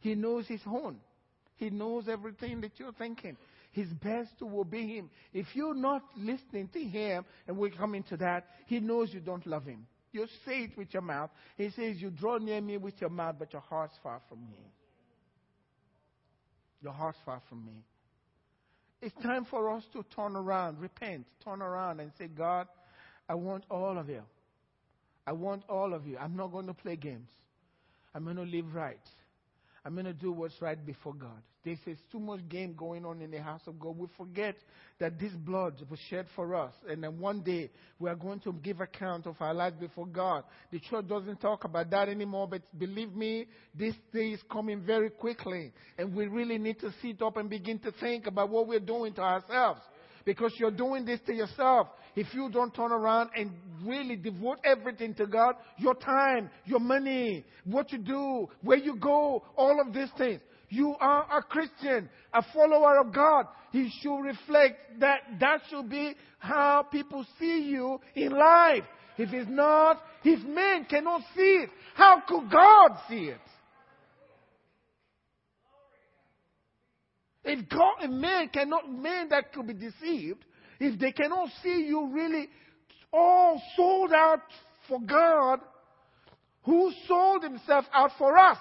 [0.00, 0.98] He knows His own.
[1.56, 3.36] He knows everything that you're thinking.
[3.74, 5.10] It's best to obey Him.
[5.32, 9.46] If you're not listening to Him, and we're coming to that, He knows you don't
[9.46, 9.86] love Him.
[10.12, 11.30] You say it with your mouth.
[11.56, 14.70] He says, You draw near me with your mouth, but your heart's far from me.
[16.80, 17.82] Your heart's far from me.
[19.02, 22.68] It's time for us to turn around, repent, turn around, and say, God,
[23.28, 24.22] I want all of you.
[25.26, 26.16] I want all of you.
[26.16, 27.28] I'm not going to play games.
[28.14, 29.00] I'm going to live right.
[29.84, 31.42] I'm going to do what's right before God.
[31.62, 33.98] This is too much game going on in the house of God.
[33.98, 34.54] We forget
[34.98, 36.72] that this blood was shed for us.
[36.88, 40.44] And then one day we are going to give account of our lives before God.
[40.70, 45.10] The church doesn't talk about that anymore, but believe me, this day is coming very
[45.10, 45.72] quickly.
[45.98, 49.12] And we really need to sit up and begin to think about what we're doing
[49.14, 49.80] to ourselves
[50.24, 51.88] because you're doing this to yourself.
[52.16, 53.50] If you don't turn around and
[53.82, 59.42] really devote everything to God, your time, your money, what you do, where you go,
[59.56, 60.40] all of these things.
[60.68, 63.46] You are a Christian, a follower of God.
[63.72, 68.84] He should reflect that that should be how people see you in life.
[69.16, 73.40] If it's not, if men cannot see it, how could God see it?
[77.44, 80.44] If God, a man cannot, men that could be deceived,
[80.80, 82.48] if they cannot see you really
[83.12, 84.40] all sold out
[84.88, 85.60] for God,
[86.64, 88.58] who sold himself out for us.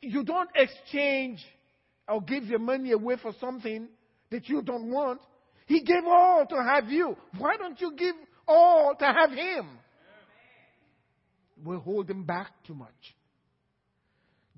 [0.00, 1.44] You don't exchange
[2.06, 3.88] or give your money away for something
[4.30, 5.20] that you don't want.
[5.66, 7.16] He gave all to have you.
[7.36, 8.14] Why don't you give
[8.46, 9.68] all to have him?
[11.64, 12.88] We hold him back too much.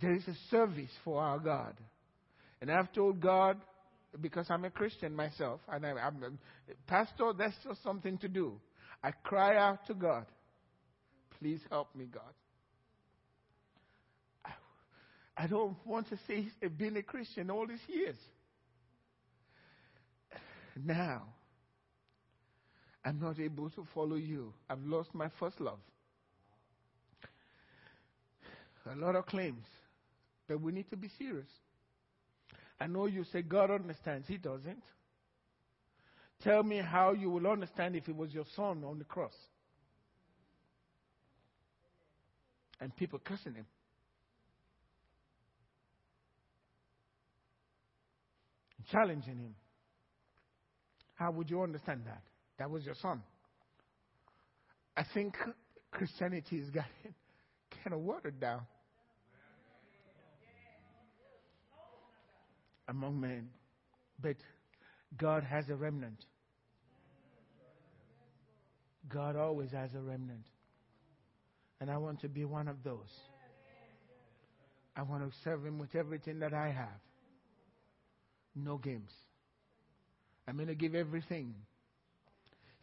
[0.00, 1.74] There is a service for our God.
[2.61, 3.56] And I've told God,
[4.20, 6.38] because I'm a Christian myself, and I, am
[6.87, 8.61] pastor, that's just something to do.
[9.03, 10.27] I cry out to God,
[11.38, 12.23] please help me, God.
[14.44, 14.51] I,
[15.44, 18.16] I don't want to say being a Christian all these years.
[20.77, 21.23] Now,
[23.05, 24.53] I'm not able to follow you.
[24.68, 25.79] I've lost my first love.
[28.90, 29.66] A lot of claims.
[30.49, 31.46] But we need to be serious.
[32.81, 34.27] I know you say God understands.
[34.27, 34.83] He doesn't.
[36.43, 39.35] Tell me how you will understand if it was your son on the cross.
[42.81, 43.66] And people cursing him.
[48.90, 49.55] Challenging him.
[51.14, 52.23] How would you understand that?
[52.59, 53.23] That was your son.
[54.97, 55.35] I think
[55.90, 57.14] Christianity is getting
[57.85, 58.62] kind of watered down.
[62.90, 63.48] Among men,
[64.20, 64.37] but
[65.16, 66.24] God has a remnant.
[69.09, 70.44] God always has a remnant.
[71.81, 73.09] And I want to be one of those.
[74.96, 77.00] I want to serve Him with everything that I have.
[78.55, 79.12] No games.
[80.46, 81.55] I'm going to give everything.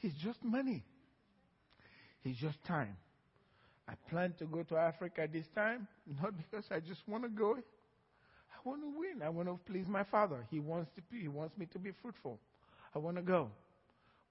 [0.02, 0.84] It's just money,
[2.24, 2.96] it's just time.
[3.90, 5.88] I plan to go to Africa this time,
[6.22, 7.58] not because I just want to go,
[8.68, 9.22] want to win.
[9.24, 10.46] I want to please my father.
[10.52, 12.40] He wants to be, he wants me to be fruitful.
[12.94, 13.50] I want to go.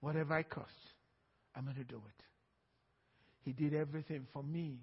[0.00, 0.72] Whatever it costs,
[1.54, 2.24] I'm going to do it.
[3.42, 4.78] He did everything for me.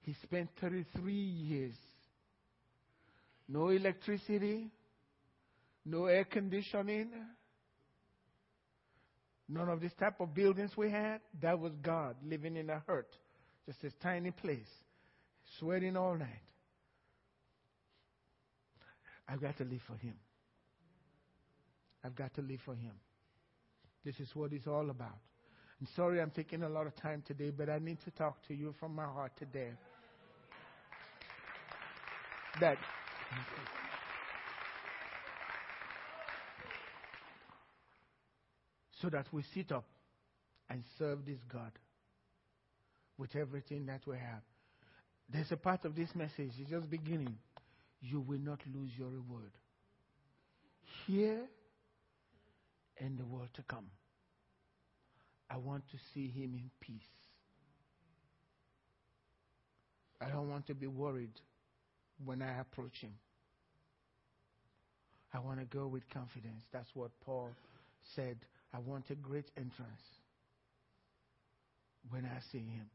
[0.00, 1.74] He spent 33 years.
[3.48, 4.70] No electricity,
[5.84, 7.10] no air conditioning,
[9.48, 11.20] none of this type of buildings we had.
[11.40, 13.06] That was God living in a hut,
[13.66, 14.68] just a tiny place,
[15.58, 16.42] sweating all night.
[19.28, 20.14] I've got to live for Him.
[22.04, 22.92] I've got to live for Him.
[24.04, 25.18] This is what it's all about.
[25.80, 28.54] I'm sorry I'm taking a lot of time today, but I need to talk to
[28.54, 29.70] you from my heart today.
[32.60, 32.78] That
[39.02, 39.84] so that we sit up
[40.70, 41.72] and serve this God
[43.18, 44.42] with everything that we have.
[45.28, 47.36] There's a part of this message, it's just beginning.
[48.00, 49.52] You will not lose your reward.
[51.06, 51.42] Here
[52.98, 53.86] and the world to come.
[55.50, 57.00] I want to see him in peace.
[60.20, 61.40] I don't want to be worried
[62.24, 63.12] when I approach him.
[65.32, 66.62] I want to go with confidence.
[66.72, 67.50] That's what Paul
[68.14, 68.38] said.
[68.72, 70.02] I want a great entrance
[72.10, 72.88] when I see him.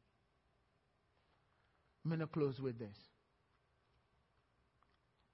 [2.04, 2.98] I'm going to close with this.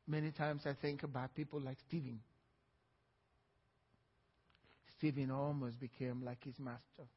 [0.07, 2.19] Many times I think about people like Stephen.
[4.97, 7.07] Stephen almost became like his master.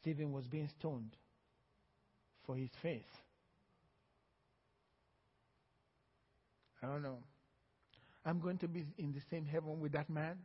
[0.00, 1.10] Stephen was being stoned
[2.46, 3.02] for his faith.
[6.82, 7.18] I don't know.
[8.24, 10.36] I'm going to be in the same heaven with that man,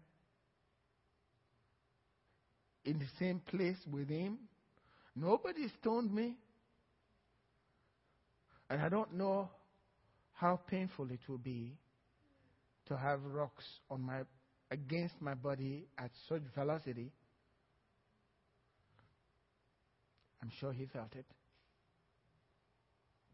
[2.86, 4.38] in the same place with him.
[5.16, 6.36] Nobody stoned me.
[8.70, 9.49] And I don't know
[10.42, 11.72] how painful it will be
[12.88, 14.22] to have rocks on my
[14.72, 17.12] against my body at such velocity.
[20.42, 21.26] I'm sure he felt it.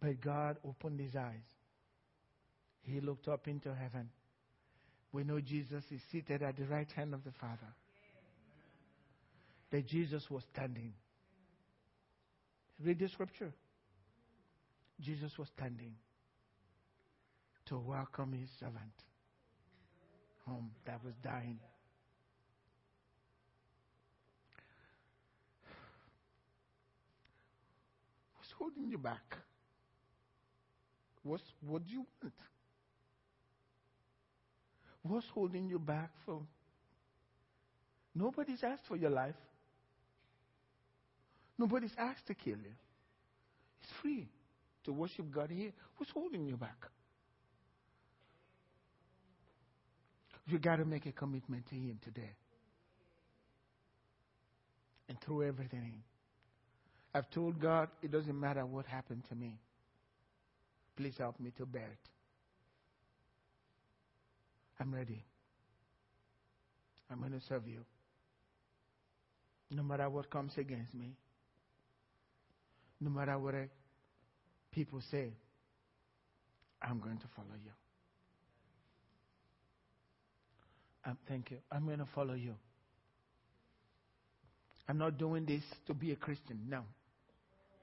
[0.01, 1.47] But God opened his eyes.
[2.81, 4.09] He looked up into heaven.
[5.13, 7.73] We know Jesus is seated at the right hand of the Father.
[9.71, 10.93] That Jesus was standing.
[12.83, 13.53] Read the scripture.
[14.99, 15.93] Jesus was standing
[17.69, 18.93] to welcome his servant
[20.45, 21.59] home that was dying.
[28.37, 29.37] What's holding you back?
[31.23, 32.33] What's, what do you want?
[35.03, 36.47] What's holding you back from?
[38.15, 39.35] Nobody's asked for your life.
[41.57, 42.75] Nobody's asked to kill you.
[43.81, 44.27] It's free
[44.85, 45.71] to worship God here.
[45.97, 46.87] What's holding you back?
[50.47, 52.31] You got to make a commitment to Him today.
[55.09, 56.03] And throw everything in.
[57.13, 59.59] I've told God it doesn't matter what happened to me.
[60.95, 62.09] Please help me to bear it.
[64.79, 65.23] I'm ready.
[67.09, 67.79] I'm going to serve you.
[69.71, 71.15] No matter what comes against me,
[73.01, 73.55] no matter what
[74.71, 75.31] people say,
[76.81, 77.71] I'm going to follow you.
[81.07, 81.57] Um, thank you.
[81.71, 82.53] I'm going to follow you.
[84.89, 86.59] I'm not doing this to be a Christian.
[86.69, 86.83] No.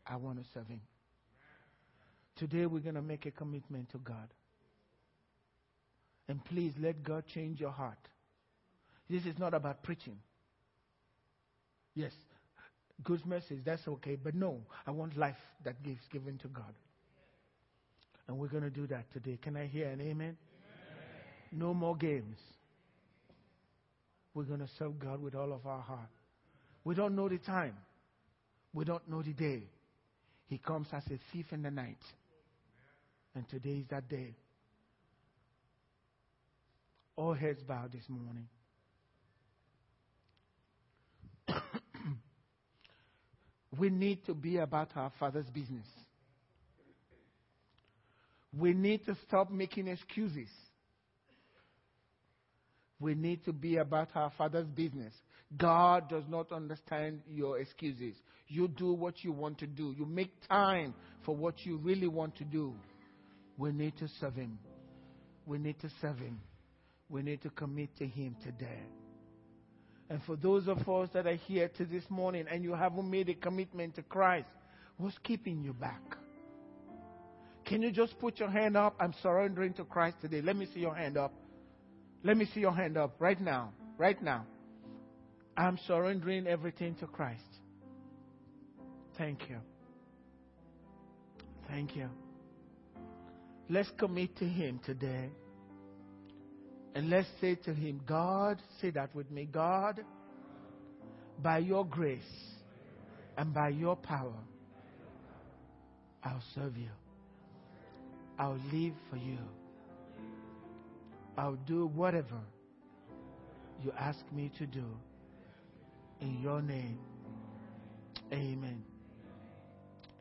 [0.07, 0.83] I want to serve Him.
[2.37, 4.29] Today we're going to make a commitment to God.
[6.29, 7.99] And please let God change your heart.
[9.09, 10.19] This is not about preaching.
[11.95, 12.13] Yes,
[13.05, 14.17] good message, that's okay.
[14.17, 16.75] But no, I want life that gives given to God.
[18.27, 19.39] And we're going to do that today.
[19.41, 20.13] Can I hear an amen?
[20.13, 20.37] amen.
[21.53, 22.39] No more games.
[24.35, 26.11] We're going to serve God with all of our heart.
[26.83, 27.75] We don't know the time.
[28.73, 29.63] We don't know the day.
[30.47, 32.03] He comes as a thief in the night.
[33.35, 34.35] And today is that day.
[37.17, 38.49] All heads bowed this morning.
[43.79, 45.87] we need to be about our Father's business.
[48.57, 50.49] We need to stop making excuses.
[53.01, 55.13] We need to be about our Father's business.
[55.57, 58.15] God does not understand your excuses.
[58.49, 59.95] You do what you want to do.
[59.97, 62.75] You make time for what you really want to do.
[63.59, 64.59] We need to serve Him.
[65.47, 66.41] We need to serve Him.
[67.09, 68.83] We need to commit to Him today.
[70.11, 73.29] And for those of us that are here to this morning and you haven't made
[73.29, 74.49] a commitment to Christ,
[74.99, 76.03] what's keeping you back?
[77.65, 78.95] Can you just put your hand up?
[79.01, 80.43] I'm surrendering to Christ today.
[80.43, 81.33] Let me see your hand up.
[82.25, 83.73] Let me see your hand up right now.
[83.99, 84.47] Right now.
[85.57, 87.43] I'm surrendering everything to Christ.
[89.17, 89.59] Thank you.
[91.69, 92.09] Thank you.
[93.69, 95.31] Let's commit to Him today.
[96.95, 100.05] And let's say to Him, God, say that with me God,
[101.43, 102.23] by your grace
[103.37, 104.35] and by your power,
[106.23, 106.91] I'll serve you.
[108.39, 109.39] I'll live for you.
[111.37, 112.41] I'll do whatever
[113.83, 114.85] you ask me to do.
[116.21, 116.99] In your name.
[118.33, 118.83] Amen.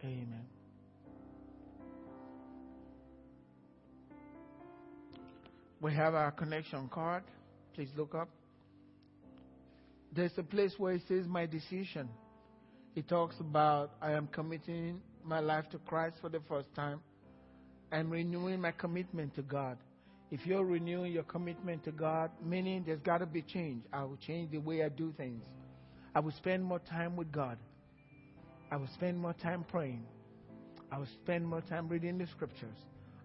[0.04, 0.46] Amen.
[5.80, 7.24] We have our connection card.
[7.74, 8.30] Please look up.
[10.16, 12.10] There's a place where it says my decision.
[12.94, 17.00] he talks about I am committing my life to Christ for the first time.
[17.92, 19.78] I'm renewing my commitment to God.
[20.34, 23.84] If you're renewing your commitment to God, meaning there's got to be change.
[23.94, 25.46] I will change the way I do things.
[26.16, 27.60] I will spend more time with God.
[28.72, 30.04] I will spend more time praying.
[30.92, 32.76] I will spend more time reading the scriptures.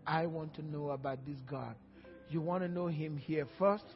[0.07, 1.77] I want to know about this God.
[2.29, 3.87] You want to know Him here first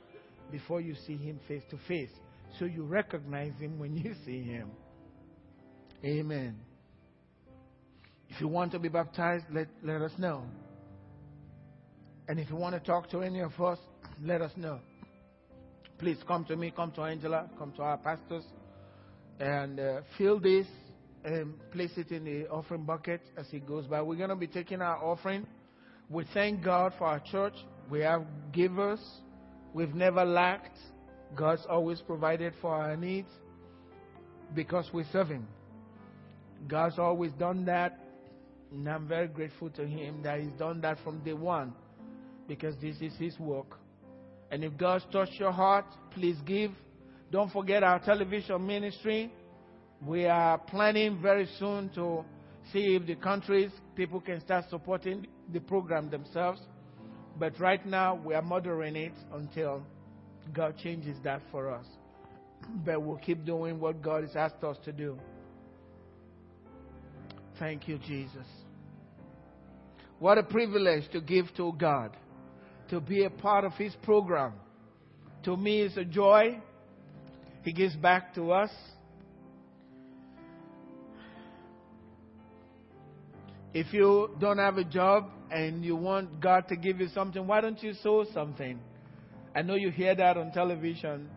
[0.51, 2.13] before you see Him face to face.
[2.59, 4.71] So you recognize Him when you see Him.
[6.03, 6.57] Amen.
[8.31, 10.45] If you want to be baptized, let, let us know.
[12.29, 13.79] And if you want to talk to any of us,
[14.23, 14.79] let us know.
[15.99, 18.45] Please come to me, come to Angela, come to our pastors,
[19.41, 20.67] and uh, fill this
[21.25, 24.03] and place it in the offering bucket as it goes by.
[24.03, 25.47] We're going to be taking our offering.
[26.09, 27.55] We thank God for our church.
[27.91, 29.01] We have givers.
[29.75, 30.77] We've never lacked.
[31.37, 33.31] God's always provided for our needs
[34.55, 35.47] because we serve Him.
[36.69, 37.99] God's always done that,
[38.71, 41.73] and I'm very grateful to Him that He's done that from day one
[42.53, 43.79] because this is His work.
[44.51, 46.71] And if God's touched your heart, please give.
[47.31, 49.33] Don't forget our television ministry.
[50.07, 52.27] We are planning very soon to
[52.71, 56.61] see if the countries, people can start supporting the program themselves.
[57.39, 59.83] But right now, we are moderating it until
[60.53, 61.87] God changes that for us.
[62.85, 65.19] But we'll keep doing what God has asked us to do.
[67.59, 68.47] Thank you, Jesus.
[70.19, 72.17] What a privilege to give to God,
[72.93, 74.53] to be a part of His program.
[75.45, 76.61] To me, it's a joy.
[77.63, 78.71] He gives back to us.
[83.73, 87.63] If you don't have a job and you want God to give you something, why
[87.63, 88.79] don't you sow something?
[89.57, 91.31] I know you hear that on television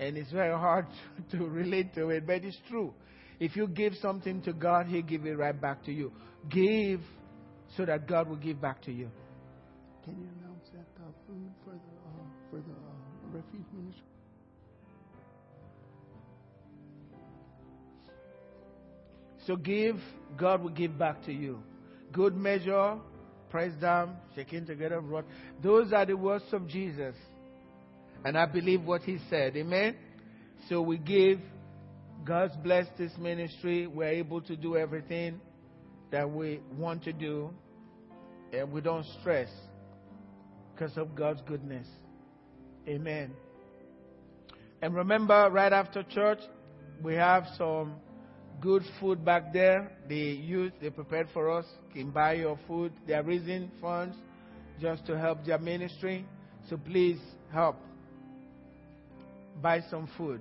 [0.00, 0.86] and it's very hard
[1.32, 2.94] to relate to it, but it's true.
[3.38, 6.10] If you give something to God, He'll give it right back to you.
[6.48, 7.02] Give
[7.76, 9.10] so that God will give back to you.
[10.02, 10.45] Can you
[19.46, 19.96] So give,
[20.36, 21.62] God will give back to you.
[22.12, 22.96] Good measure,
[23.50, 25.24] pressed down, shaking together, brought.
[25.62, 27.14] Those are the words of Jesus.
[28.24, 29.56] And I believe what he said.
[29.56, 29.96] Amen.
[30.68, 31.40] So we give.
[32.24, 33.86] God's blessed this ministry.
[33.86, 35.40] We're able to do everything
[36.10, 37.50] that we want to do.
[38.52, 39.48] And we don't stress
[40.74, 41.86] because of God's goodness.
[42.88, 43.32] Amen.
[44.82, 46.40] And remember, right after church,
[47.02, 47.94] we have some
[48.60, 49.90] good food back there.
[50.08, 52.92] The youth, they prepared for us, can buy your food.
[53.06, 54.16] They are raising funds
[54.80, 56.26] just to help their ministry.
[56.68, 57.18] So please
[57.52, 57.76] help.
[59.62, 60.40] Buy some food.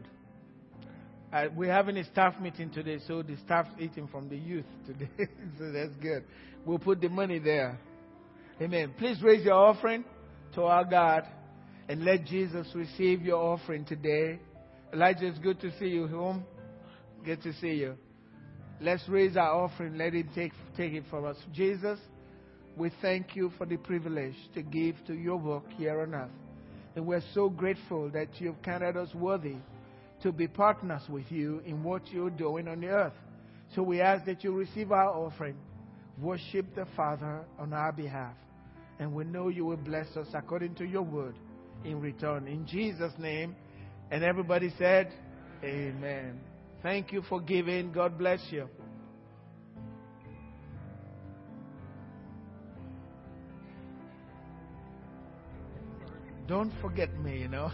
[1.32, 5.10] Uh, we're having a staff meeting today, so the staff's eating from the youth today.
[5.58, 6.24] so that's good.
[6.66, 7.78] We'll put the money there.
[8.62, 8.94] Amen.
[8.98, 10.06] Please raise your offering
[10.54, 11.26] to our God
[11.90, 14.40] and let Jesus receive your offering today.
[14.94, 16.46] Elijah, it's good to see you home.
[17.26, 17.96] Good to see you.
[18.82, 19.98] Let's raise our offering.
[19.98, 21.38] Let Him take, take it from us.
[21.54, 22.00] Jesus,
[22.76, 26.30] we thank you for the privilege to give to your work here on earth.
[26.96, 29.56] And we're so grateful that you've counted us worthy
[30.22, 33.14] to be partners with you in what you're doing on the earth.
[33.76, 35.56] So we ask that you receive our offering,
[36.22, 38.34] worship the Father on our behalf,
[39.00, 41.36] and we know you will bless us according to your word
[41.84, 42.48] in return.
[42.48, 43.56] In Jesus' name.
[44.12, 45.12] And everybody said,
[45.64, 46.40] Amen.
[46.86, 47.92] Thank you for giving.
[47.92, 48.70] God bless you.
[56.48, 57.72] Don't forget me, you know.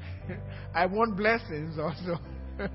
[0.74, 2.18] I want blessings also.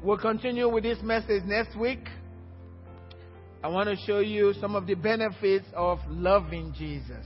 [0.00, 2.06] we'll continue with this message next week.
[3.64, 7.24] I want to show you some of the benefits of loving Jesus.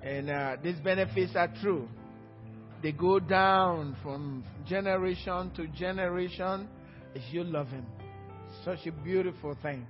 [0.00, 1.88] And uh, these benefits are true.
[2.80, 6.68] They go down from generation to generation
[7.16, 7.86] as you love Him.
[8.64, 9.84] Such a beautiful thing.